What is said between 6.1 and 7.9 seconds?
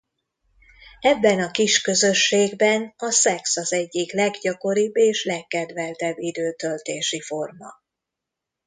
időtöltési forma.